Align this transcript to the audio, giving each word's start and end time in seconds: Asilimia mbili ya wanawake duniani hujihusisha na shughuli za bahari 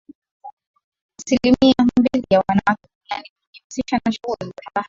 Asilimia 1.19 1.75
mbili 1.97 2.25
ya 2.29 2.39
wanawake 2.47 2.89
duniani 3.07 3.29
hujihusisha 3.45 4.01
na 4.05 4.11
shughuli 4.11 4.45
za 4.47 4.53
bahari 4.65 4.79